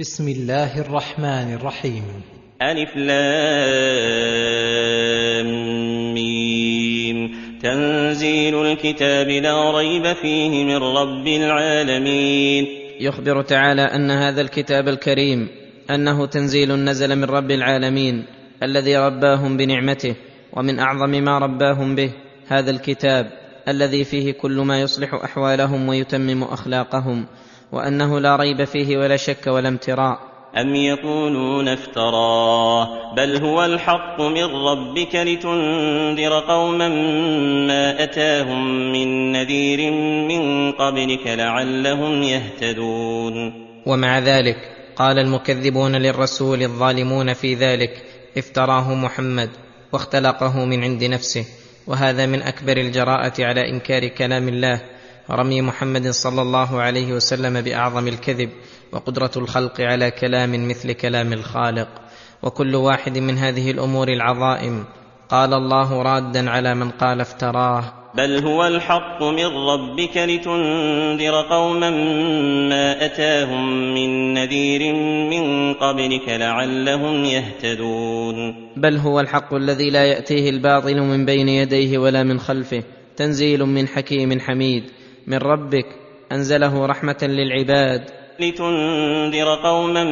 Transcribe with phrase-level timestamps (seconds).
[0.00, 2.02] بسم الله الرحمن الرحيم.
[2.62, 3.24] ألف لام
[6.14, 7.30] ميم.
[7.62, 12.66] تنزيل الكتاب لا ريب فيه من رب العالمين.
[13.00, 15.48] يخبر تعالى أن هذا الكتاب الكريم
[15.90, 18.24] أنه تنزيل نزل من رب العالمين
[18.62, 20.14] الذي رباهم بنعمته
[20.52, 22.12] ومن أعظم ما رباهم به
[22.48, 23.30] هذا الكتاب
[23.68, 27.26] الذي فيه كل ما يصلح أحوالهم ويتمم أخلاقهم.
[27.72, 30.18] وأنه لا ريب فيه ولا شك ولا امتراء.
[30.56, 36.88] أم يقولون افتراه بل هو الحق من ربك لتنذر قوما
[37.68, 39.90] ما أتاهم من نذير
[40.28, 43.52] من قبلك لعلهم يهتدون.
[43.86, 44.56] ومع ذلك
[44.96, 48.02] قال المكذبون للرسول الظالمون في ذلك
[48.38, 49.50] افتراه محمد
[49.92, 51.44] واختلقه من عند نفسه
[51.86, 54.80] وهذا من أكبر الجراءة على إنكار كلام الله.
[55.30, 58.50] رمي محمد صلى الله عليه وسلم بأعظم الكذب
[58.92, 61.88] وقدرة الخلق على كلام مثل كلام الخالق.
[62.42, 64.84] وكل واحد من هذه الأمور العظائم
[65.28, 67.84] قال الله رادا على من قال افتراه.
[68.14, 71.90] بل هو الحق من ربك لتنذر قوما
[72.68, 74.94] ما أتاهم من نذير
[75.30, 78.54] من قبلك لعلهم يهتدون.
[78.76, 82.82] بل هو الحق الذي لا يأتيه الباطل من بين يديه ولا من خلفه
[83.16, 84.84] تنزيل من حكيم حميد.
[85.26, 85.86] من ربك
[86.32, 88.04] أنزله رحمة للعباد.
[88.40, 90.04] لتنذر قوما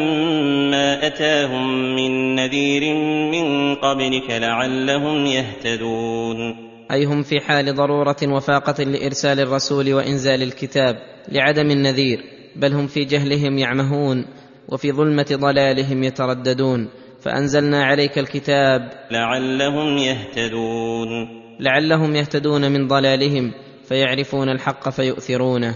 [0.70, 2.95] ما أتاهم من نذير
[3.33, 6.69] من قبلك لعلهم يهتدون.
[6.92, 10.97] اي هم في حال ضرورة وفاقة لإرسال الرسول وإنزال الكتاب
[11.33, 12.19] لعدم النذير
[12.56, 14.25] بل هم في جهلهم يعمهون
[14.69, 16.89] وفي ظلمة ضلالهم يترددون.
[17.20, 18.93] فأنزلنا عليك الكتاب.
[19.11, 21.09] لعلهم يهتدون.
[21.61, 23.53] لعلهم يهتدون من ضلالهم
[23.89, 25.75] فيعرفون الحق فيؤثرونه.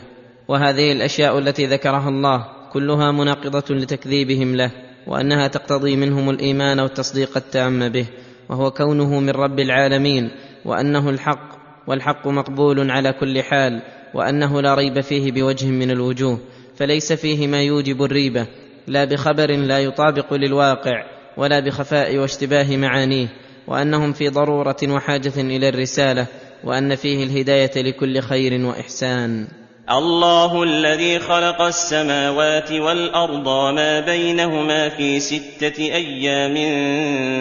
[0.48, 4.70] وهذه الأشياء التي ذكرها الله كلها مناقضة لتكذيبهم له
[5.06, 8.06] وأنها تقتضي منهم الإيمان والتصديق التام به
[8.48, 10.30] وهو كونه من رب العالمين
[10.64, 13.82] وأنه الحق والحق مقبول على كل حال
[14.14, 16.38] وأنه لا ريب فيه بوجه من الوجوه
[16.76, 18.46] فليس فيه ما يوجب الريبه
[18.86, 21.04] لا بخبر لا يطابق للواقع
[21.36, 23.28] ولا بخفاء واشتباه معانيه
[23.66, 26.26] وأنهم في ضرورة وحاجة إلى الرسالة
[26.64, 29.46] وأن فيه الهداية لكل خير وإحسان.
[29.90, 36.54] الله الذي خلق السماوات والأرض وما بينهما في ستة أيام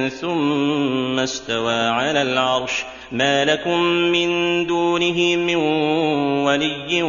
[0.09, 2.83] ثم استوى على العرش.
[3.11, 4.27] ما لكم من
[4.67, 5.55] دونه من
[6.45, 7.03] ولي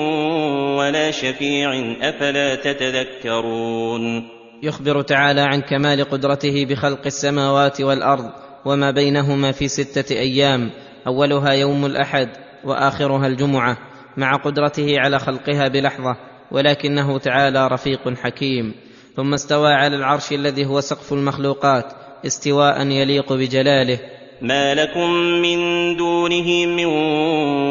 [0.78, 4.28] ولا شفيع أفلا تتذكرون.
[4.62, 8.30] يخبر تعالى عن كمال قدرته بخلق السماوات والأرض
[8.64, 10.70] وما بينهما في ستة أيام.
[11.06, 12.28] أولها يوم الأحد
[12.64, 13.76] وآخرها الجمعة
[14.16, 16.16] مع قدرته على خلقها بلحظة
[16.50, 18.74] ولكنه تعالى رفيق حكيم.
[19.16, 21.92] ثم استوى على العرش الذي هو سقف المخلوقات
[22.26, 23.98] استواء يليق بجلاله.
[24.42, 25.10] ما لكم
[25.42, 25.58] من
[25.96, 26.84] دونه من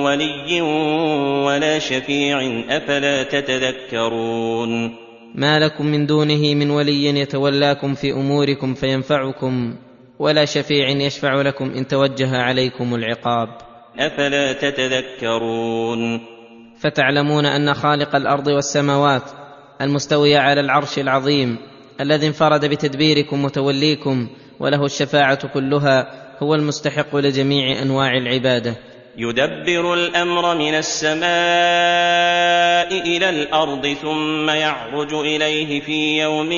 [0.06, 0.62] ولي
[1.46, 4.96] ولا شفيع أفلا تتذكرون؟
[5.36, 9.75] ما لكم من دونه من ولي يتولاكم في أموركم فينفعكم.
[10.22, 13.50] ولا شفيع يشفع لكم إن توجه عليكم العقاب.
[14.00, 16.22] أفلا تتذكرون؟
[16.80, 19.24] فتعلمون أن خالق الأرض والسماوات
[19.81, 21.58] المستوي على العرش العظيم
[22.02, 24.28] الذي انفرد بتدبيركم وتوليكم
[24.60, 26.08] وله الشفاعة كلها
[26.44, 28.76] هو المستحق لجميع أنواع العبادة.
[29.18, 31.22] يدبر الأمر من السماء
[33.08, 36.50] إلى الأرض ثم يعرج إليه في يوم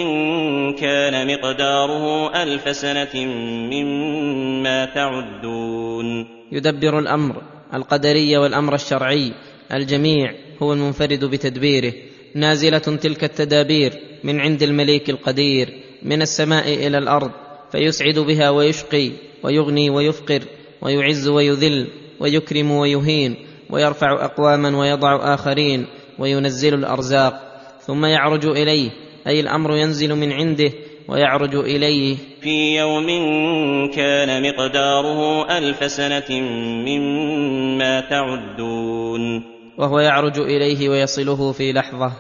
[0.76, 3.26] كان مقداره ألف سنة
[3.74, 6.28] مما تعدون.
[6.52, 7.42] يدبر الأمر
[7.74, 9.32] القدري والأمر الشرعي
[9.74, 11.94] الجميع هو المنفرد بتدبيره.
[12.36, 13.94] نازلة تلك التدابير
[14.24, 15.70] من عند المليك القدير
[16.04, 17.32] من السماء إلى الأرض
[17.72, 19.12] فيسعد بها ويشقي
[19.44, 20.44] ويغني ويفقر
[20.82, 21.88] ويعز ويذل.
[22.20, 23.36] ويكرم ويهين
[23.70, 25.86] ويرفع أقواما ويضع آخرين
[26.20, 27.34] وينزل الأرزاق.
[27.82, 28.90] ثم يعرج إليه
[29.28, 30.72] أي الأمر ينزل من عنده
[31.08, 32.18] ويعرج إليه.
[32.42, 33.08] في يوم
[33.92, 36.42] كان مقداره ألف سنة
[36.88, 39.44] مما تعدون.
[39.78, 42.12] وهو يعرج إليه ويصله في لحظة.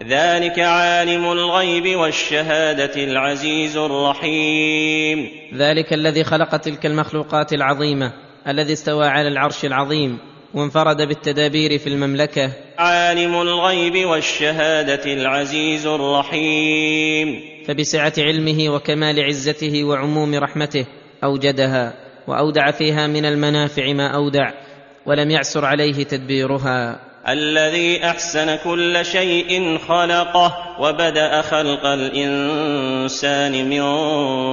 [0.00, 5.28] ذلك عالم الغيب والشهادة العزيز الرحيم.
[5.54, 8.25] ذلك الذي خلق تلك المخلوقات العظيمة.
[8.48, 10.18] الذي استوى على العرش العظيم
[10.54, 12.52] وانفرد بالتدابير في المملكة.
[12.78, 17.40] عالم الغيب والشهادة العزيز الرحيم.
[17.66, 20.86] فبسعة علمه وكمال عزته وعموم رحمته
[21.24, 21.94] أوجدها
[22.26, 24.50] وأودع فيها من المنافع ما أودع
[25.06, 27.00] ولم يعسر عليه تدبيرها.
[27.28, 33.82] الذي أحسن كل شيء خلقه وبدأ خلق الإنسان من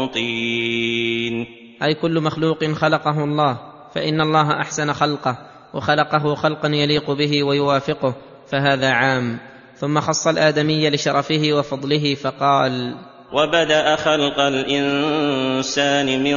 [0.07, 1.45] طين.
[1.83, 5.37] أي كل مخلوق خلقه الله فإن الله أحسن خلقه
[5.73, 8.15] وخلقه خلقا يليق به ويوافقه
[8.51, 9.39] فهذا عام.
[9.75, 12.95] ثم خص الآدمي لشرفه وفضله فقال
[13.33, 16.35] وبدأ خلق الإنسان من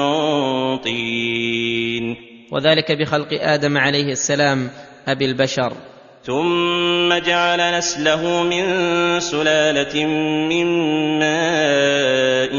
[0.78, 2.16] طين.
[2.52, 4.70] وذلك بخلق آدم عليه السلام
[5.08, 5.72] أبي البشر.
[6.24, 8.64] ثم جعل نسله من
[9.20, 10.04] سلالة
[10.48, 10.66] من
[11.18, 12.56] ماء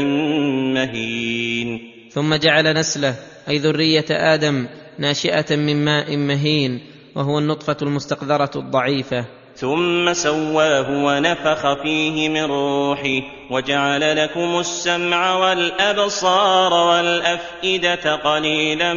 [0.74, 1.80] مهين.
[2.10, 3.14] ثم جعل نسله
[3.48, 4.66] أي ذرية آدم
[4.98, 6.80] ناشئة من ماء مهين
[7.14, 9.24] وهو النطفة المستقذرة الضعيفة.
[9.54, 18.94] ثم سواه ونفخ فيه من روحه وجعل لكم السمع والأبصار والأفئدة قليلا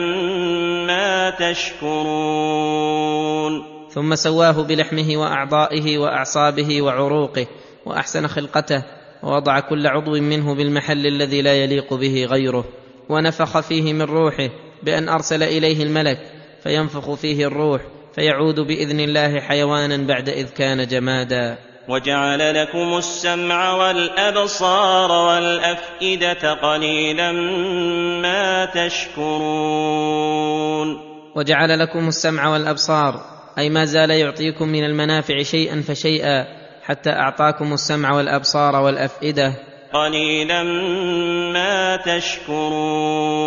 [0.87, 2.71] ما تشكرون.
[3.89, 7.47] ثم سواه بلحمه وأعضائه وأعصابه وعروقه
[7.85, 8.83] وأحسن خلقته
[9.23, 12.65] ووضع كل عضو منه بالمحل الذي لا يليق به غيره.
[13.09, 14.49] ونفخ فيه من روحه
[14.83, 16.17] بأن أرسل إليه الملك
[16.63, 17.81] فينفخ فيه الروح
[18.15, 21.57] فيعود بإذن الله حيوانا بعد إذ كان جمادا.
[21.89, 27.31] وجعل لكم السمع والأبصار والأفئدة قليلا
[28.21, 29.91] ما تشكرون.
[31.35, 33.21] وجعل لكم السمع والأبصار
[33.57, 36.45] أي ما زال يعطيكم من المنافع شيئا فشيئا
[36.83, 39.53] حتى أعطاكم السمع والأبصار والأفئدة.
[39.93, 40.63] قليلا
[41.53, 43.41] ما تشكرون.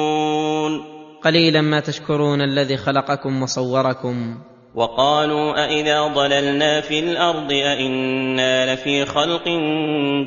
[1.24, 4.38] قليلا ما تشكرون الذي خلقكم وصوركم.
[4.74, 9.48] وقالوا أإذا ضللنا في الأرض أإنا لفي خلق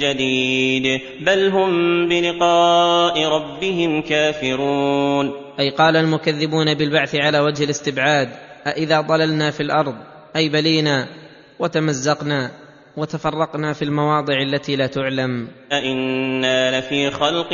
[0.02, 1.72] جديد بل هم
[2.10, 5.32] بلقاء ربهم كافرون.
[5.60, 8.30] أي قال المكذبون بالبعث على وجه الاستبعاد
[8.68, 9.96] أإذا ضللنا في الأرض
[10.36, 11.08] أي بلينا
[11.60, 12.52] وتمزقنا
[12.98, 15.48] وتفرقنا في المواضع التي لا تعلم.
[15.72, 17.54] أإنا لفي خلق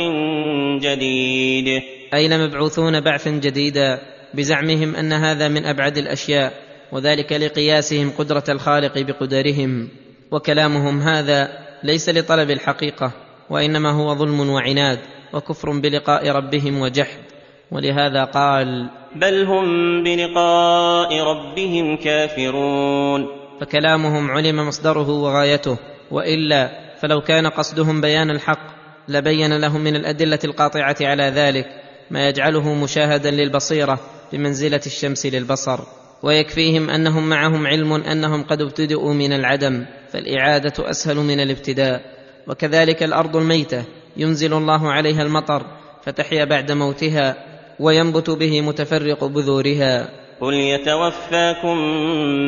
[0.80, 1.82] جديد
[2.14, 3.98] أي لمبعوثون بعثا جديدا
[4.34, 6.52] بزعمهم أن هذا من أبعد الأشياء
[6.92, 9.88] وذلك لقياسهم قدرة الخالق بقدرهم.
[10.30, 11.48] وكلامهم هذا
[11.82, 13.12] ليس لطلب الحقيقة
[13.50, 14.98] وإنما هو ظلم وعناد
[15.32, 17.18] وكفر بلقاء ربهم وجحد.
[17.70, 19.64] ولهذا قال بل هم
[20.04, 23.26] بلقاء ربهم كافرون.
[23.60, 25.78] فكلامهم علم مصدره وغايته
[26.10, 26.70] وإلا
[27.00, 28.74] فلو كان قصدهم بيان الحق
[29.08, 31.83] لبين لهم من الأدلة القاطعة على ذلك.
[32.10, 34.00] ما يجعله مشاهدا للبصيرة
[34.32, 35.80] بمنزلة الشمس للبصر
[36.22, 42.14] ويكفيهم أنهم معهم علم أنهم قد ابتدؤوا من العدم فالإعادة أسهل من الابتداء.
[42.48, 43.84] وكذلك الأرض الميتة
[44.16, 45.66] ينزل الله عليها المطر
[46.02, 47.36] فتحيا بعد موتها
[47.80, 50.08] وينبت به متفرق بذورها.
[50.40, 51.76] قل يتوفاكم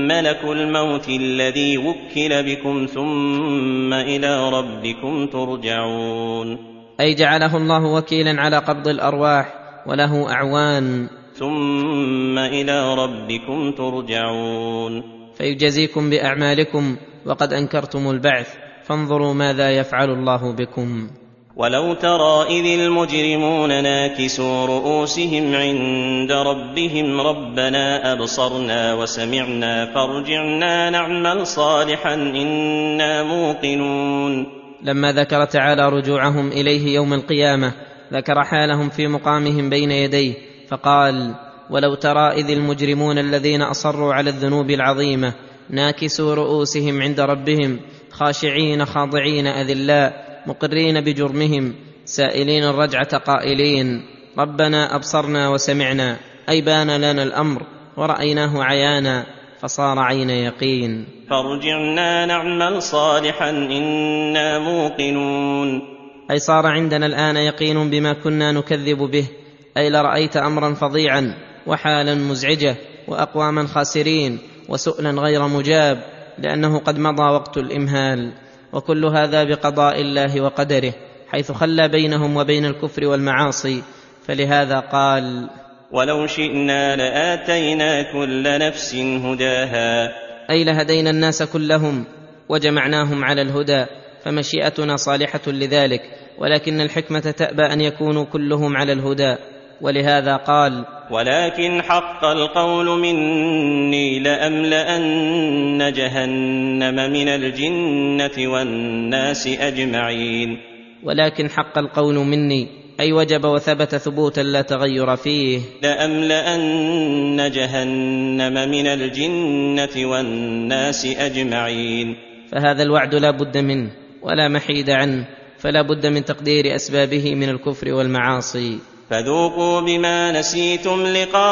[0.09, 6.76] ملك الموت الذي وكل بكم ثم إلى ربكم ترجعون.
[7.01, 9.55] أي جعله الله وكيلا على قبض الأرواح
[9.87, 11.09] وله أعوان.
[11.35, 15.03] ثم إلى ربكم ترجعون.
[15.39, 16.97] فيجزيكم بأعمالكم
[17.27, 18.55] وقد أنكرتم البعث.
[18.85, 21.09] فانظروا ماذا يفعل الله بكم.
[21.57, 33.23] ولو ترى إذ المجرمون ناكسوا رؤوسهم عند ربهم ربنا أبصرنا وسمعنا فارجعنا نعمل صالحا إنا
[33.23, 34.66] موقنون.
[34.83, 37.73] لما ذكر تعالى رجوعهم إليه يوم القيامة
[38.13, 40.35] ذكر حالهم في مقامهم بين يديه
[40.69, 41.35] فقال
[41.71, 45.35] ولو ترى إذ المجرمون الذين أصروا على الذنوب العظيمة
[45.71, 47.81] ناكسوا رؤوسهم عند ربهم
[48.11, 54.03] خاشعين خاضعين أذلاء مقرين بجرمهم سائلين الرجعة قائلين
[54.39, 56.17] ربنا أبصرنا وسمعنا
[56.49, 57.63] أي بان لنا الأمر
[57.97, 59.27] ورأيناه عيانا
[59.61, 61.07] فصار عين يقين.
[61.31, 65.83] فارجعنا نعمل صالحا إنا موقنون.
[66.31, 69.29] أي صار عندنا الآن يقين بما كنا نكذب به.
[69.77, 71.35] أي لرأيت أمرا فظيعا
[71.67, 72.77] وحالا مزعجة
[73.09, 76.03] وأقواما خاسرين وسؤلا غير مجاب
[76.39, 78.33] لأنه قد مضى وقت الإمهال.
[78.73, 80.93] وكل هذا بقضاء الله وقدره
[81.29, 83.83] حيث خلى بينهم وبين الكفر والمعاصي.
[84.27, 85.51] فلهذا قال
[85.93, 90.13] ولو شئنا لآتينا كل نفس هداها.
[90.51, 92.05] أي لهدينا الناس كلهم
[92.49, 93.87] وجمعناهم على الهدى
[94.25, 96.03] فمشيئتنا صالحة لذلك
[96.39, 99.37] ولكن الحكمة تأبى أن يكونوا كلهم على الهدى.
[99.81, 110.59] ولهذا قال ولكن حق القول مني لأملأن جهنم من الجنة والناس أجمعين.
[111.05, 112.69] ولكن حق القول مني
[113.01, 115.61] أي وجب وثبت ثبوتا لا تغير فيه.
[115.83, 122.17] لأملأن جهنم من الجنة والناس أجمعين.
[122.53, 123.91] فهذا الوعد لا بد منه
[124.23, 125.25] ولا محيد عنه
[125.59, 128.79] فلا بد من تقدير أسبابه من الكفر والمعاصي.
[129.11, 131.47] فذوقوا بما نسيتم لقاء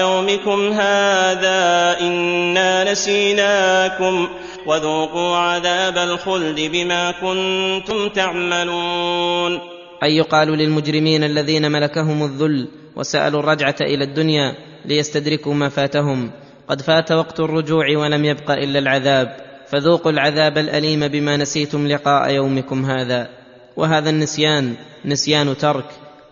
[0.00, 4.28] يومكم هذا إنا نسيناكم.
[4.66, 9.60] وذوقوا عذاب الخلد بما كنتم تعملون.
[10.02, 14.54] أي يقال للمجرمين الذين ملكهم الذل وسألوا الرجعة إلى الدنيا
[14.84, 16.30] ليستدركوا ما فاتهم.
[16.68, 19.36] قد فات وقت الرجوع ولم يبق إلا العذاب.
[19.68, 23.28] فذوقوا العذاب الأليم بما نسيتم لقاء يومكم هذا.
[23.76, 25.86] وهذا النسيان نسيان ترك.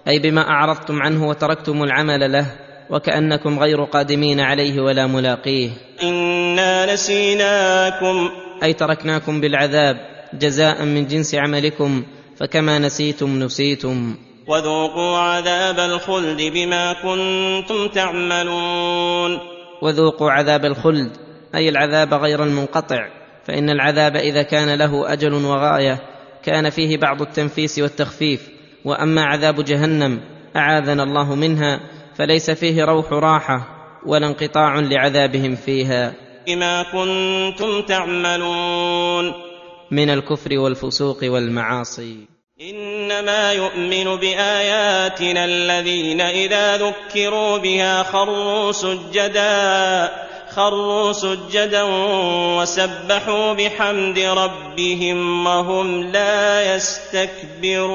[0.08, 2.46] أي بما أعرضتم عنه وتركتم العمل له.
[2.92, 5.70] وكأنكم غير قادمين عليه ولا ملاقيه.
[6.02, 8.30] إنا نسيناكم.
[8.62, 9.96] أي تركناكم بالعذاب
[10.34, 12.02] جزاء من جنس عملكم
[12.36, 14.14] فكما نسيتم نسيتم.
[14.48, 19.38] وذوقوا عذاب الخلد بما كنتم تعملون.
[19.82, 21.10] وذوقوا عذاب الخلد
[21.54, 23.08] أي العذاب غير المنقطع
[23.44, 25.98] فإن العذاب إذا كان له أجل وغاية
[26.42, 28.48] كان فيه بعض التنفيس والتخفيف.
[28.84, 30.20] وأما عذاب جهنم
[30.56, 31.80] أعاذنا الله منها
[32.18, 33.68] فليس فيه روح راحة
[34.06, 36.14] ولا انقطاع لعذابهم فيها.
[36.46, 39.32] بما كنتم تعملون.
[39.90, 42.16] من الكفر والفسوق والمعاصي.
[42.60, 50.10] إنما يؤمن بآياتنا الذين إذا ذكروا بها خروا سجدا
[50.50, 51.82] خروا سجدا
[52.58, 57.92] وسبحوا بحمد ربهم وهم لا يستكبرون.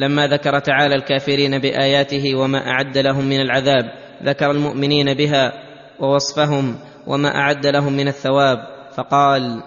[0.00, 3.92] لما ذكر تعالى الكافرين بآياته وما أعد لهم من العذاب
[4.24, 5.52] ذكر المؤمنين بها
[6.00, 8.58] ووصفهم وما أعد لهم من الثواب
[8.96, 9.62] فقال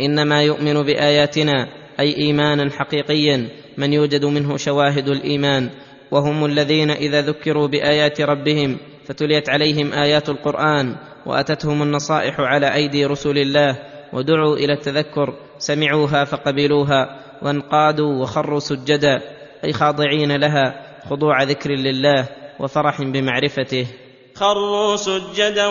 [0.00, 1.68] إنما يؤمن بآياتنا
[2.00, 3.48] أي إيمانا حقيقيا
[3.78, 5.70] من يوجد منه شواهد الإيمان
[6.10, 10.96] وهم الذين إذا ذكروا بآيات ربهم فتليت عليهم آيات القرآن
[11.26, 13.78] وأتتهم النصائح على أيدي رسل الله
[14.12, 19.41] ودعوا إلى التذكر سمعوها فقبلوها وانقادوا وخروا سجدا.
[19.64, 20.74] اي خاضعين لها
[21.10, 22.28] خضوع ذكر لله
[22.60, 23.86] وفرح بمعرفته.
[24.34, 25.66] خروا سجدا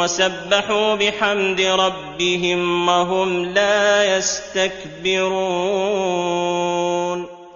[0.00, 5.26] وسبحوا بحمد ربهم وهم لا يستكبرون.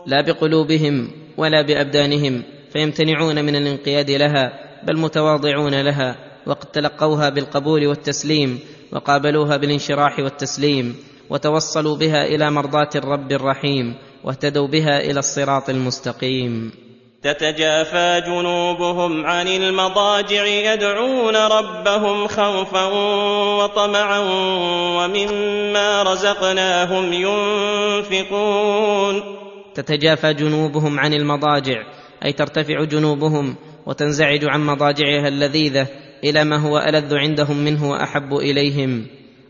[0.06, 2.42] لا بقلوبهم ولا بأبدانهم
[2.72, 4.52] فيمتنعون من الانقياد لها
[4.82, 6.16] بل متواضعون لها.
[6.46, 8.58] وقد تلقوها بالقبول والتسليم
[8.92, 10.96] وقابلوها بالانشراح والتسليم
[11.30, 13.94] وتوصلوا بها إلى مرضاة الرب الرحيم.
[14.24, 16.72] واهتدوا بها إلى الصراط المستقيم.
[17.22, 22.86] تتجافى جنوبهم عن المضاجع يدعون ربهم خوفا
[23.58, 24.18] وطمعا
[24.98, 27.12] ومما رزقناهم
[28.12, 29.22] ينفقون.
[29.74, 31.82] تتجافى جنوبهم عن المضاجع
[32.24, 35.86] أي ترتفع جنوبهم وتنزعج عن مضاجعها اللذيذة
[36.24, 39.06] إلى ما هو ألذ عندهم منه وأحب إليهم.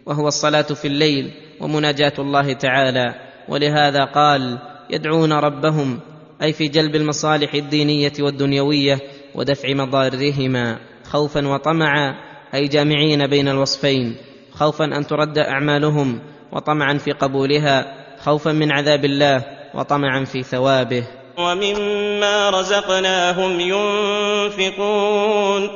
[0.07, 3.34] وهو الصلاة في الليل ومناجاة الله تعالى.
[3.49, 4.59] ولهذا قال
[4.91, 6.01] يدعون ربهم
[6.43, 8.99] أي في جلب المصالح الدينية والدنيوية
[9.35, 12.15] ودفع مضارهما خوفا وطمعا
[12.55, 14.17] أي جامعين بين الوصفين
[14.53, 16.21] خوفا أن ترد أعمالهم
[16.53, 21.05] وطمعا في قبولها خوفا من عذاب الله وطمعا في ثوابه.
[21.39, 25.71] ومما رزقناهم ينفقون.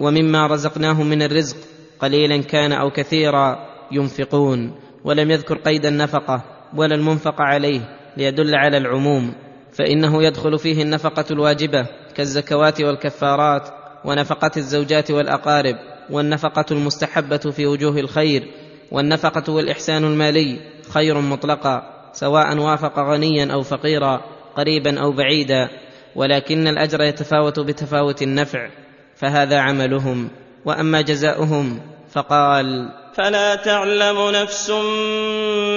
[0.00, 1.56] ومما رزقناهم من الرزق
[2.00, 3.58] قليلا كان أو كثيرا
[3.92, 4.72] ينفقون
[5.04, 6.57] ولم يذكر قيد النفقة.
[6.76, 7.80] ولا المنفق عليه
[8.16, 9.32] ليدل على العموم
[9.72, 13.68] فإنه يدخل فيه النفقة الواجبة كالزكوات والكفارات
[14.04, 15.76] ونفقة الزوجات والأقارب
[16.10, 18.48] والنفقة المستحبة في وجوه الخير
[18.92, 20.60] والنفقة والإحسان المالي
[20.90, 21.82] خير مطلقا
[22.12, 24.20] سواء وافق غنيا أو فقيرا
[24.56, 25.68] قريبا أو بعيدا
[26.16, 28.68] ولكن الأجر يتفاوت بتفاوت النفع
[29.16, 30.28] فهذا عملهم
[30.64, 34.70] وأما جزاؤهم فقال فلا تعلم نفس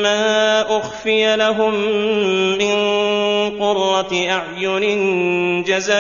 [0.04, 1.74] ما أخفي لهم
[2.58, 2.76] من
[3.60, 5.96] قرة أعين جزاء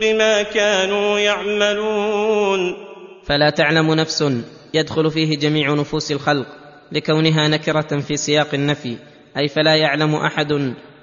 [0.00, 2.76] بما كانوا يعملون
[3.24, 4.24] فلا تعلم نفس
[4.74, 6.46] يدخل فيه جميع نفوس الخلق
[6.92, 8.96] لكونها نكرة في سياق النفي
[9.36, 10.52] أي فلا يعلم أحد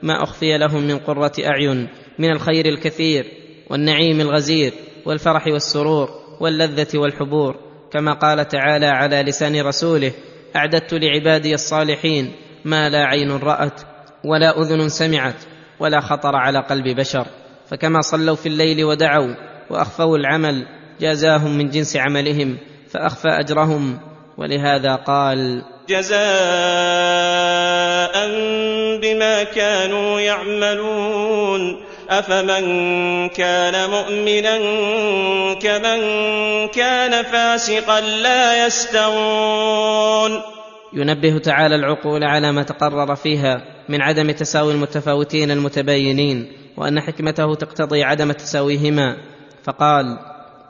[0.04, 1.88] ما أخفي لهم من قرة أعين
[2.20, 3.26] من الخير الكثير
[3.70, 4.74] والنعيم الغزير
[5.06, 6.19] والفرح والسرور.
[6.40, 7.56] واللذة والحبور
[7.92, 10.12] كما قال تعالى على لسان رسوله
[10.56, 12.32] أعددت لعبادي الصالحين
[12.66, 13.82] ما لا عين رأت
[14.24, 15.44] ولا أذن سمعت
[15.80, 17.26] ولا خطر على قلب بشر.
[17.70, 19.36] فكما صلوا في الليل ودعوا
[19.70, 20.66] وأخفوا العمل
[21.02, 22.58] جازاهم من جنس عملهم
[22.90, 24.00] فأخفى أجرهم
[24.38, 26.20] ولهذا قال جزاء
[29.02, 31.89] بما كانوا يعملون.
[32.10, 34.58] افمن كان مؤمنا
[35.54, 36.00] كمن
[36.68, 40.42] كان فاسقا لا يستوون
[40.94, 48.04] ينبه تعالى العقول على ما تقرر فيها من عدم تساوي المتفاوتين المتباينين وأن حكمته تقتضي
[48.04, 49.18] عدم تساويهما.
[49.64, 50.20] فقال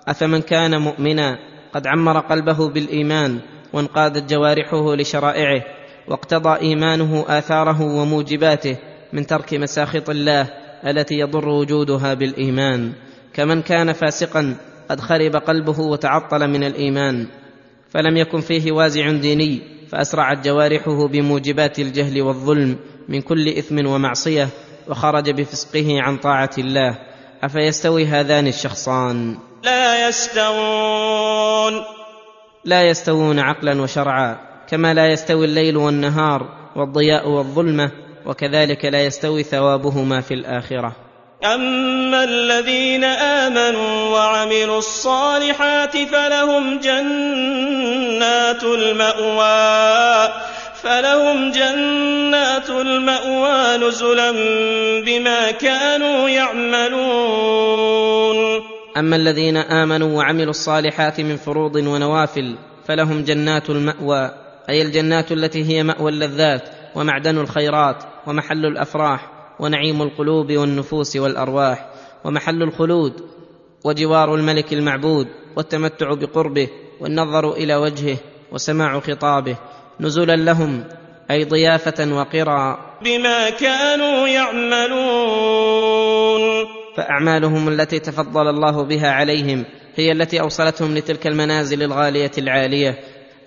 [0.08, 1.38] افمن كان مؤمنا
[1.74, 3.40] قد عمر قلبه بالايمان
[3.74, 5.62] وانقادت جوارحه لشرائعه
[6.08, 8.78] واقتضى إيمانه آثاره وموجباته
[9.14, 10.48] من ترك مساخط الله
[10.88, 12.94] التي يضر وجودها بالإيمان.
[13.34, 14.56] كمن كان فاسقا
[14.90, 17.28] قد خرب قلبه وتعطل من الإيمان.
[17.90, 22.78] فلم يكن فيه وازع ديني فأسرعت جوارحه بموجبات الجهل والظلم
[23.10, 24.50] من كل إثم ومعصية
[24.88, 26.98] وخرج بفسقه عن طاعة الله.
[27.44, 31.74] أفيستوي هذان الشخصان؟ لا يستوون.
[32.66, 34.38] لا يستوون عقلا وشرعا
[34.70, 37.92] كما لا يستوي الليل والنهار والضياء والظلمة.
[38.30, 40.96] وكذلك لا يستوي ثوابهما في الآخرة.
[41.44, 50.30] أما الذين آمنوا وعملوا الصالحات فلهم جنات المأوى
[50.84, 54.32] فلهم جنات المأوى نزلا
[55.06, 57.80] بما كانوا يعملون.
[58.98, 62.56] أما الذين آمنوا وعملوا الصالحات من فروض ونوافل
[62.88, 64.32] فلهم جنات المأوى
[64.70, 71.90] أي الجنات التي هي مأوى اللذات ومعدن الخيرات ومحل الأفراح ونعيم القلوب والنفوس والأرواح
[72.24, 73.14] ومحل الخلود
[73.84, 76.68] وجوار الملك المعبود والتمتع بقربه
[77.00, 78.18] والنظر إلى وجهه
[78.52, 79.58] وسماع خطابه
[80.00, 80.84] نزلا لهم
[81.32, 82.80] أي ضيافة وقرا.
[83.04, 85.70] بما كانوا يعملون.
[86.98, 89.66] فأعمالهم التي تفضل الله بها عليهم
[89.96, 93.00] هي التي أوصلتهم لتلك المنازل الغالية العالية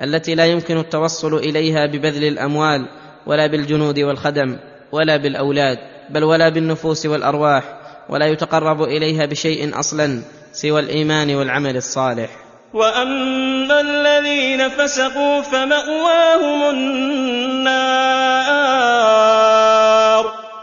[0.03, 4.59] التي لا يمكن التوصل إليها ببذل الأموال ولا بالجنود والخدم
[4.93, 5.79] ولا بالأولاد
[6.11, 7.65] بل ولا بالنفوس والأرواح
[8.09, 12.31] ولا يتقرب إليها بشيء أصلا سوى الإيمان والعمل الصالح.
[12.75, 17.93] وأما الذين فسقوا فمأواهم النار.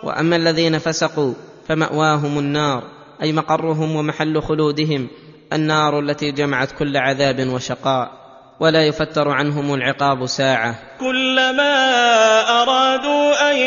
[0.03, 1.33] وأما الذين فسقوا
[1.67, 2.83] فمأواهم النار
[3.21, 5.07] أي مقرهم ومحل خلودهم
[5.53, 8.18] النار التي جمعت كل عذاب وشقاء.
[8.59, 10.75] ولا يفتر عنهم العقاب ساعة.
[10.99, 11.73] كلما
[12.61, 13.57] أرادوا أن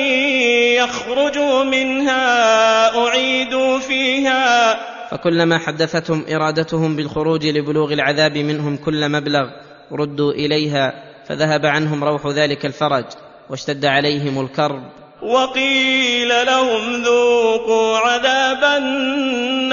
[0.77, 4.77] يخرجوا منها أعيدوا فيها.
[5.11, 9.51] فكلما حدثتهم إرادتهم بالخروج لبلوغ العذاب منهم كل مبلغ
[9.93, 10.93] ردوا إليها
[11.29, 13.05] فذهب عنهم روح ذلك الفرج
[13.51, 14.83] واشتد عليهم الكرب.
[15.23, 19.73] وقيل لهم ذوقوا عذاب النار.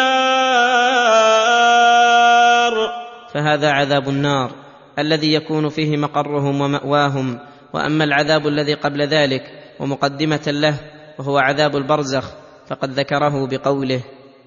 [3.34, 4.69] فهذا عذاب النار.
[5.02, 7.40] الذي يكون فيه مقرهم ومأواهم
[7.74, 9.44] وأما العذاب الذي قبل ذلك
[9.80, 10.76] ومقدمة له
[11.20, 12.32] وهو عذاب البرزخ
[12.68, 14.02] فقد ذكره بقوله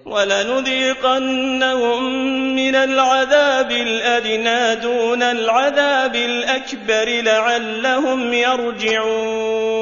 [0.06, 2.02] ولنذيقنهم
[2.56, 9.72] من العذاب الادنى دون العذاب الاكبر لعلهم يرجعون.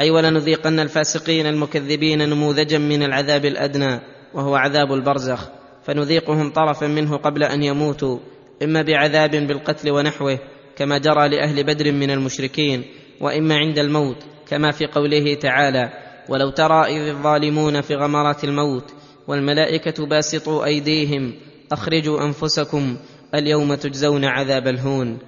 [0.00, 4.00] أي ولنذيقن الفاسقين المكذبين نموذجا من العذاب الادنى
[4.34, 5.48] وهو عذاب البرزخ
[5.84, 8.18] فنذيقهم طرفا منه قبل ان يموتوا.
[8.62, 10.38] إما بعذاب بالقتل ونحوه
[10.76, 12.84] كما جرى لأهل بدر من المشركين
[13.20, 14.16] وإما عند الموت
[14.48, 15.92] كما في قوله تعالى
[16.28, 18.92] ولو ترى إذ الظالمون في غمرات الموت
[19.28, 21.34] والملائكة باسطوا أيديهم
[21.72, 22.96] أخرجوا أنفسكم
[23.34, 25.18] اليوم تجزون عذاب الهون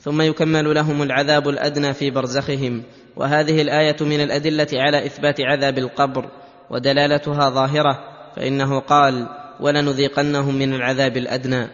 [0.00, 2.82] ثم يكمل لهم العذاب الأدنى في برزخهم
[3.16, 6.28] وهذه الآية من الأدلة على إثبات عذاب القبر
[6.70, 7.98] ودلالتها ظاهرة
[8.36, 9.28] فإنه قال
[9.60, 11.68] ولنذيقنهم من العذاب الأدنى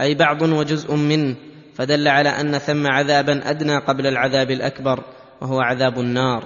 [0.00, 1.36] أي بعض وجزء منه
[1.74, 5.04] فدل على أن ثم عذابا أدنى قبل العذاب الأكبر
[5.40, 6.44] وهو عذاب النار.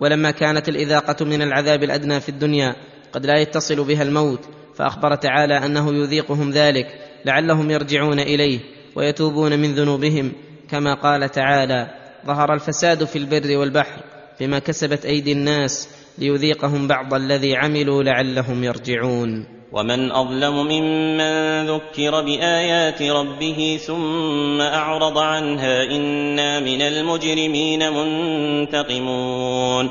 [0.00, 2.76] ولما كانت الإذاقة من العذاب الأدنى في الدنيا
[3.12, 4.40] قد لا يتصل بها الموت
[4.76, 6.86] فأخبر تعالى أنه يذيقهم ذلك
[7.24, 8.60] لعلهم يرجعون إليه
[8.96, 10.32] ويتوبون من ذنوبهم.
[10.70, 11.90] كما قال تعالى
[12.26, 14.02] ظهر الفساد في البر والبحر
[14.40, 15.88] بما كسبت أيدي الناس
[16.20, 19.46] ليذيقهم بعض الذي عملوا لعلهم يرجعون.
[19.72, 29.88] ومن أظلم ممن ذكر بآيات ربه ثم أعرض عنها إنا من المجرمين منتقمون.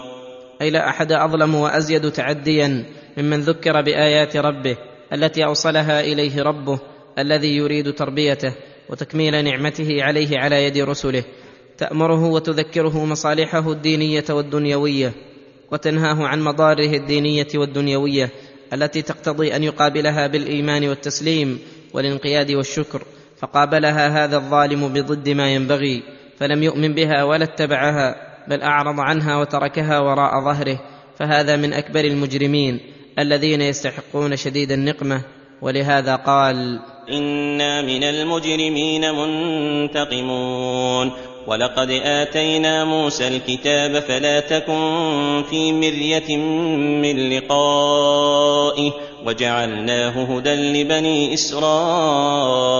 [0.61, 2.85] أي لا أحد أظلم وأزيد تعديا
[3.17, 4.77] ممن ذكر بآيات ربه
[5.13, 6.79] التي اوصلها إليه ربه
[7.19, 8.53] الذي يريد تربيته
[8.89, 11.23] وتكميل نعمته عليه على يد رسله.
[11.77, 15.13] تأمره وتذكره مصالحه الدينية والدنيوية.
[15.71, 18.29] وتنهاه عن مضاره الدينية والدنيوية
[18.73, 21.59] التي تقتضي أن يقابلها بالإيمان والتسليم
[21.93, 23.01] والانقياد والشكر
[23.37, 26.03] فقابلها هذا الظالم بضد ما ينبغي
[26.39, 28.15] فلم يؤمن بها ولا اتبعها
[28.47, 30.79] بل أعرض عنها وتركها وراء ظهره
[31.17, 32.79] فهذا من أكبر المجرمين
[33.19, 35.21] الذين يستحقون شديد النقمة
[35.61, 36.79] ولهذا قال
[37.09, 41.11] أنا من المجرمين منتقمون
[41.49, 46.37] ولقد اتينا موسى الكتاب فلا تكن في مريه
[47.01, 48.91] من لقائه
[49.25, 52.71] وجعلناه هدى لبني اسرائيل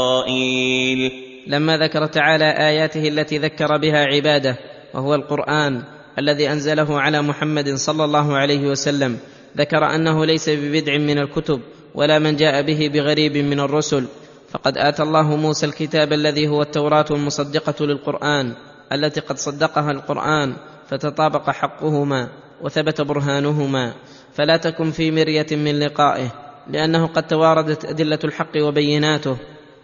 [1.48, 4.58] لما ذكر تعالى اياته التي ذكر بها عباده
[4.94, 5.84] وهو القران
[6.20, 9.18] الذي انزله على محمد صلى الله عليه وسلم
[9.58, 11.62] ذكر انه ليس ببدع من الكتب
[11.96, 14.06] ولا من جاء به بغريب من الرسل
[14.52, 18.54] فقد آتى الله موسى الكتاب الذي هو التوراة المصدقة للقرآن
[18.94, 20.54] التي قد صدقها القرآن
[20.90, 22.30] فتطابق حقهما
[22.62, 23.94] وثبت برهانهما.
[24.34, 26.32] فلا تكن في مرية من لقائه
[26.70, 29.38] لأنه قد تواردت أدلة الحق وبيناته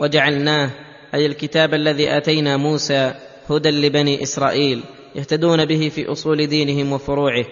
[0.00, 0.70] وجعلناه
[1.14, 3.14] أي الكتاب الذي آتينا موسى
[3.50, 4.82] هدى لبني إسرائيل.
[5.14, 7.44] يهتدون به في أصول دينهم وفروعه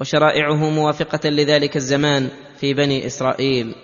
[0.00, 2.28] وشرائعه موافقة لذلك الزمان
[2.60, 3.74] في بني إسرائيل.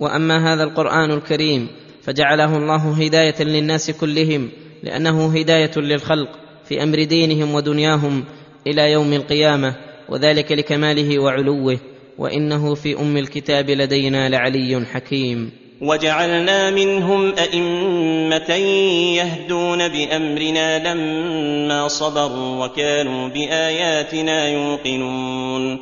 [0.00, 1.68] وأما هذا القرآن الكريم
[2.02, 4.50] فجعله الله هداية للناس كلهم
[4.82, 6.28] لأنه هداية للخلق
[6.64, 8.24] في أمر دينهم ودنياهم
[8.66, 9.74] إلى يوم القيامة
[10.08, 11.78] وذلك لكماله وعلوه
[12.18, 15.50] وإنه في أم الكتاب لدينا لعلي حكيم.
[15.80, 18.50] وجعلنا منهم أئمة
[19.14, 25.78] يهدون بأمرنا لما صبروا وكانوا بآياتنا يوقنون.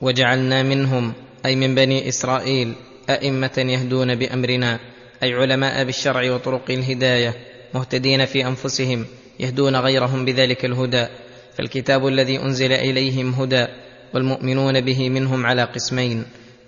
[0.00, 1.12] وجعلنا منهم
[1.46, 2.74] أي من بني إسرائيل
[3.10, 4.78] أئمة يهدون بأمرنا
[5.22, 7.34] أي علماء بالشرع وطرق الهداية
[7.74, 9.06] مهتدين في أنفسهم
[9.40, 11.06] يهدون غيرهم بذلك الهدى.
[11.58, 13.66] فالكتاب الذي أنزل إليهم هدى
[14.14, 16.24] والمؤمنون به منهم على قسمين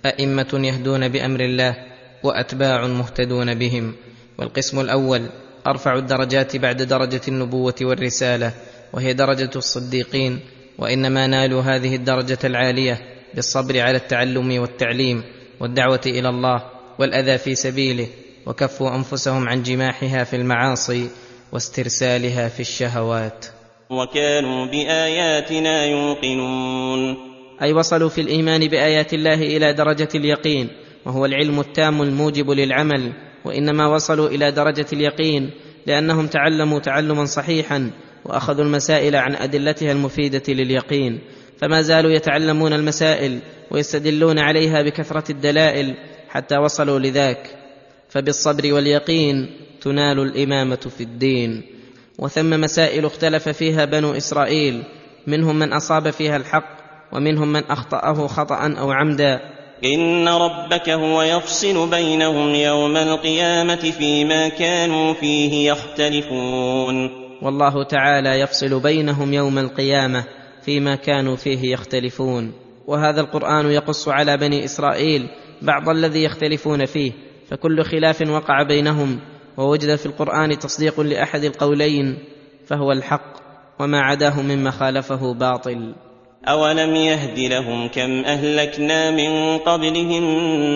[0.07, 3.94] أئمة يهدون بأمر الله وأتباع مهتدون بهم.
[4.38, 5.26] والقسم الأول
[5.66, 8.52] أرفع الدرجات بعد درجة النبوة والرسالة
[8.92, 10.40] وهي درجة الصديقين.
[10.79, 12.98] وإنما نالوا هذه الدرجة العالية
[13.35, 15.22] بالصبر على التعلم والتعليم
[15.61, 16.62] والدعوة إلى الله
[16.98, 18.07] والأذى في سبيله
[18.46, 21.11] وكفوا أنفسهم عن جماحها في المعاصي
[21.52, 23.46] واسترسالها في الشهوات.
[23.90, 27.16] وكانوا بآياتنا يوقنون.
[27.62, 30.68] أي وصلوا في الإيمان بآيات الله إلى درجة اليقين.
[31.07, 33.12] وهو العلم التام الموجب للعمل
[33.45, 35.51] وإنما وصلوا إلى درجة اليقين
[35.87, 37.90] لأنهم تعلموا تعلما صحيحا
[38.25, 41.21] وأخذوا المسائل عن أدلتها المفيدة لليقين.
[41.59, 43.38] فما زالوا يتعلمون المسائل
[43.71, 45.95] ويستدلون عليها بكثرة الدلائل
[46.29, 47.51] حتى وصلوا لذاك.
[48.09, 51.62] فبالصبر واليقين تنال الإمامة في الدين.
[52.19, 54.83] وثم مسائل اختلف فيها بنو إسرائيل
[55.27, 56.77] منهم من أصاب فيها الحق
[57.12, 59.56] ومنهم من أخطأه خطأ أو عمدا.
[59.85, 67.11] إن ربك هو يفصل بينهم يوم القيامة فيما كانوا فيه يختلفون.
[67.43, 70.25] والله تعالى يفصل بينهم يوم القيامة
[70.62, 72.53] فيما كانوا فيه يختلفون.
[72.87, 75.29] وهذا القرآن يقص على بني إسرائيل
[75.62, 77.12] بعض الذي يختلفون فيه
[77.51, 79.21] فكل خلاف وقع بينهم
[79.57, 82.19] ووجد في القرآن تصديق لأحد القولين
[82.67, 83.37] فهو الحق
[83.81, 85.95] وما عداه مما خالفه باطل.
[86.48, 90.22] أولم يهد لهم كم أهلكنا من قبلهم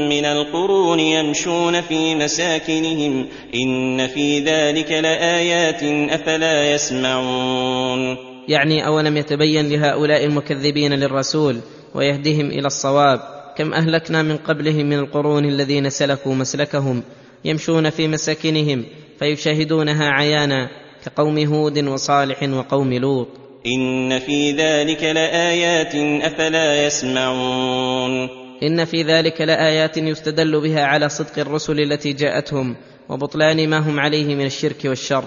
[0.09, 8.17] من القرون يمشون في مساكنهم إن في ذلك لآيات أفلا يسمعون.
[8.49, 11.61] يعني أولم يتبين لهؤلاء المكذبين للرسول
[11.95, 13.21] ويهدهم إلى الصواب
[13.57, 17.03] كم أهلكنا من قبلهم من القرون الذين سلكوا مسلكهم
[17.45, 18.85] يمشون في مساكنهم
[19.19, 20.69] فيشاهدونها عيانا
[21.05, 23.40] كقوم هود وصالح وقوم لوط.
[23.67, 25.95] إن في ذلك لآيات
[26.25, 28.29] أفلا يسمعون
[28.63, 32.77] ان في ذلك لايات يستدل بها على صدق الرسل التي جاءتهم
[33.09, 35.25] وبطلان ما هم عليه من الشرك والشر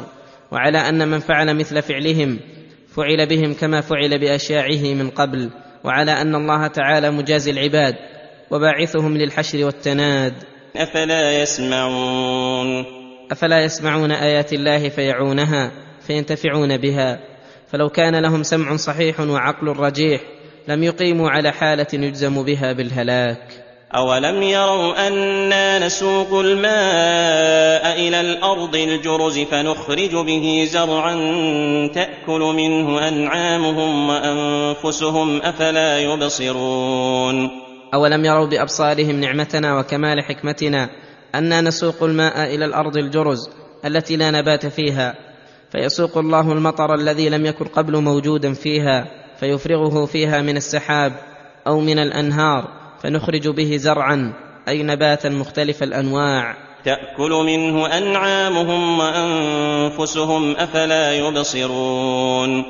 [0.52, 2.40] وعلى ان من فعل مثل فعلهم
[2.96, 5.50] فعل بهم كما فعل باشياعه من قبل
[5.84, 7.96] وعلى ان الله تعالى مجازي العباد
[8.52, 10.34] وباعثهم للحشر والتناد
[10.76, 12.86] أفلا يسمعون
[13.32, 15.72] افلا يسمعون ايات الله فيعونها
[16.08, 17.33] فينتفعون بها
[17.74, 20.22] فلو كان لهم سمع صحيح وعقل رجيح
[20.68, 23.48] لم يقيموا على حالة يجزم بها بالهلاك.
[23.96, 31.16] أولم يروا أنا نسوق الماء إلى الأرض الجرز فنخرج به زرعا
[31.94, 37.50] تأكل منه أنعامهم وأنفسهم أفلا يبصرون.
[37.94, 40.90] أولم يروا بأبصارهم نعمتنا وكمال حكمتنا
[41.36, 43.50] أنا نسوق الماء إلى الأرض الجرز
[43.86, 45.33] التي لا نبات فيها
[45.74, 49.08] فيسوق الله المطر الذي لم يكن قبل موجودا فيها
[49.40, 51.14] فيفرغه فيها من السحاب
[51.68, 52.68] أو من الأنهار
[53.04, 54.34] فنخرج به زرعا
[54.68, 56.56] أي نباتا مختلف الأنواع.
[56.86, 62.64] تأكل منه أنعامهم وأنفسهم أفلا يبصرون.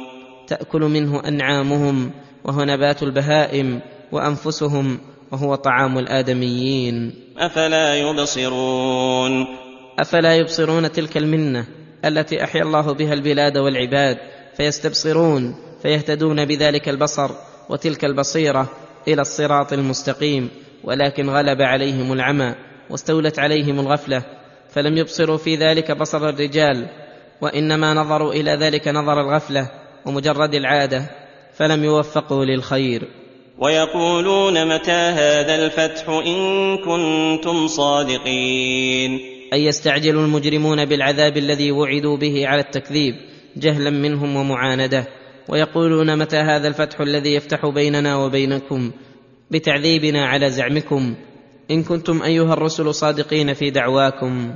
[0.47, 2.11] تأكل منه أنعامهم
[2.43, 4.99] وهو نبات البهائم وأنفسهم
[5.31, 7.13] وهو طعام الآدميين.
[7.37, 9.47] أفلا يبصرون.
[9.99, 14.17] أفلا يبصرون تلك المنة؟ التي أحيا الله بها البلاد والعباد
[14.57, 17.31] فيستبصرون فيهتدون بذلك البصر
[17.69, 18.69] وتلك البصيرة
[19.07, 20.49] إلى الصراط المستقيم.
[20.83, 22.55] ولكن غلب عليهم العمى
[22.89, 24.23] واستولت عليهم الغفلة
[24.69, 26.87] فلم يبصروا في ذلك بصر الرجال
[27.41, 29.69] وإنما نظروا إلى ذلك نظر الغفلة
[30.05, 31.09] ومجرد العادة
[31.53, 33.07] فلم يوفقوا للخير.
[33.59, 42.61] ويقولون متى هذا الفتح إن كنتم صادقين؟ اي يستعجل المجرمون بالعذاب الذي وعدوا به على
[42.61, 43.15] التكذيب
[43.57, 45.07] جهلا منهم ومعاندة.
[45.49, 48.91] ويقولون متى هذا الفتح الذي يفتح بيننا وبينكم؟
[49.51, 51.15] بتعذيبنا على زعمكم.
[51.71, 54.55] إن كنتم أيها الرسل صادقين في دعواكم.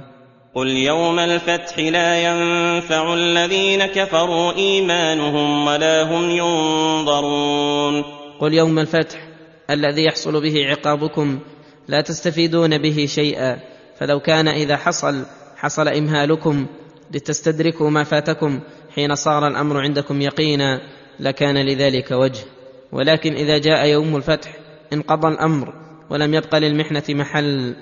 [0.56, 8.04] قل يوم الفتح لا ينفع الذين كفروا إيمانهم ولا هم ينظرون.
[8.40, 9.28] قل يوم الفتح
[9.70, 11.40] الذي يحصل به عقابكم
[11.88, 13.77] لا تستفيدون به شيئا.
[14.00, 15.26] فلو كان إذا حصل
[15.58, 16.66] حصل إمهالكم
[17.12, 18.60] لتستدركوا ما فاتكم
[18.96, 20.82] حين صار الأمر عندكم يقينا
[21.20, 22.46] لكان لذلك وجه.
[22.92, 24.50] ولكن إذا جاء يوم الفتح
[24.94, 25.74] انقضى الأمر
[26.10, 27.76] ولم يبق للمحنة محل.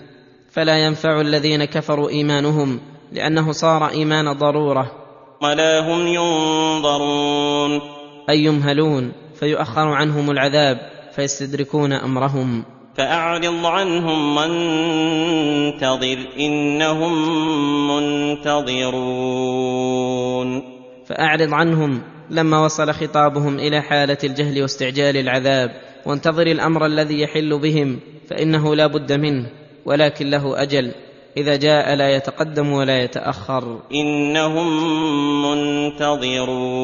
[0.52, 2.80] فلا ينفع الذين كفروا إيمانهم
[3.12, 4.92] لأنه صار إيمان ضرورة.
[5.42, 7.82] ولا هم ينظرون.
[8.30, 10.78] أي يمهلون فيؤخر عنهم العذاب
[11.16, 12.75] فيستدركون أمرهم.
[12.96, 17.14] فأعرض عنهم وانتظر إنهم
[17.88, 19.16] منتظرون.
[21.06, 25.72] فأعرض عنهم لما وصل خطابهم إلى حالة الجهل واستعجال العذاب
[26.06, 29.46] وانتظر الأمر الذي يحل بهم فإنه لا بد منه
[29.86, 30.92] ولكن له أجل
[31.38, 33.80] إذا جاء لا يتقدم ولا يتأخر.
[33.94, 34.68] إنهم
[35.92, 36.76] منتظرون.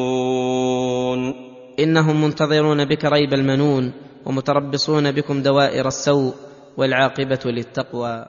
[1.78, 3.92] إنهم منتظرون بك ريب المنون
[4.26, 6.34] ومتربصون بكم دوائر السوء
[6.76, 8.26] والعاقبة للتقوى.